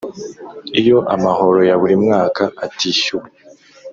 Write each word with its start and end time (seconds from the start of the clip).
Iyo 0.79 0.97
amahoro 1.15 1.59
ya 1.69 1.75
buri 1.81 1.95
mwaka 2.03 2.43
atishyuwe 2.65 3.29